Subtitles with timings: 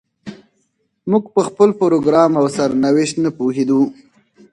[1.11, 3.81] موږ په خپل پروګرام او سرنوشت نه پوهېدو.